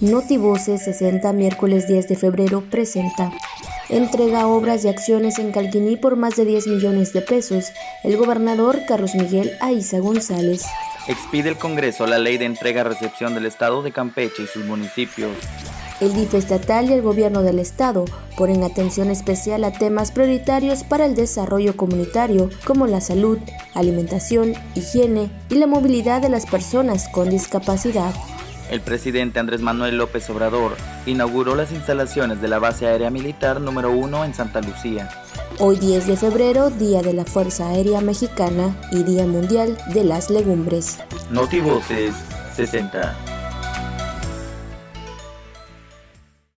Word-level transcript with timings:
Notivoces 0.00 0.82
60, 0.84 1.30
miércoles 1.34 1.86
10 1.86 2.08
de 2.08 2.16
febrero, 2.16 2.64
presenta. 2.70 3.32
Entrega 3.90 4.46
obras 4.46 4.82
y 4.86 4.88
acciones 4.88 5.38
en 5.38 5.52
Calquiní 5.52 5.96
por 5.96 6.16
más 6.16 6.36
de 6.36 6.46
10 6.46 6.68
millones 6.68 7.12
de 7.12 7.20
pesos. 7.20 7.66
El 8.02 8.16
gobernador 8.16 8.80
Carlos 8.88 9.14
Miguel 9.14 9.52
Aiza 9.60 9.98
González. 9.98 10.64
Expide 11.06 11.50
el 11.50 11.58
Congreso 11.58 12.06
la 12.06 12.18
ley 12.18 12.38
de 12.38 12.46
entrega-recepción 12.46 13.34
del 13.34 13.44
Estado 13.44 13.82
de 13.82 13.92
Campeche 13.92 14.44
y 14.44 14.46
sus 14.46 14.64
municipios. 14.64 15.32
El 16.00 16.14
DIF 16.14 16.32
estatal 16.32 16.88
y 16.88 16.94
el 16.94 17.02
gobierno 17.02 17.42
del 17.42 17.58
estado 17.58 18.06
ponen 18.38 18.62
atención 18.62 19.10
especial 19.10 19.64
a 19.64 19.72
temas 19.72 20.12
prioritarios 20.12 20.82
para 20.82 21.04
el 21.04 21.14
desarrollo 21.14 21.76
comunitario 21.76 22.48
como 22.64 22.86
la 22.86 23.02
salud, 23.02 23.38
alimentación, 23.74 24.54
higiene 24.74 25.30
y 25.50 25.56
la 25.56 25.66
movilidad 25.66 26.22
de 26.22 26.30
las 26.30 26.46
personas 26.46 27.06
con 27.10 27.28
discapacidad. 27.28 28.14
El 28.70 28.80
presidente 28.82 29.40
Andrés 29.40 29.60
Manuel 29.62 29.98
López 29.98 30.30
Obrador 30.30 30.76
inauguró 31.04 31.56
las 31.56 31.72
instalaciones 31.72 32.40
de 32.40 32.46
la 32.46 32.60
base 32.60 32.86
aérea 32.86 33.10
militar 33.10 33.60
número 33.60 33.90
1 33.90 34.24
en 34.24 34.32
Santa 34.32 34.60
Lucía. 34.60 35.10
Hoy 35.58 35.76
10 35.76 36.06
de 36.06 36.16
febrero, 36.16 36.70
Día 36.70 37.02
de 37.02 37.12
la 37.12 37.24
Fuerza 37.24 37.68
Aérea 37.68 38.00
Mexicana 38.00 38.76
y 38.92 39.02
Día 39.02 39.26
Mundial 39.26 39.76
de 39.92 40.04
las 40.04 40.30
Legumbres. 40.30 41.00
Notivoces 41.30 42.14
60. 42.54 43.29